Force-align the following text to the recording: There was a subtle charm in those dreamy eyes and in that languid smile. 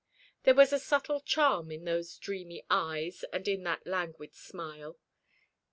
There 0.45 0.55
was 0.55 0.73
a 0.73 0.79
subtle 0.79 1.19
charm 1.19 1.69
in 1.69 1.83
those 1.85 2.17
dreamy 2.17 2.65
eyes 2.71 3.23
and 3.31 3.47
in 3.47 3.61
that 3.65 3.85
languid 3.85 4.33
smile. 4.33 4.97